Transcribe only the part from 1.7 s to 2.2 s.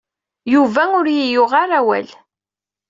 awal.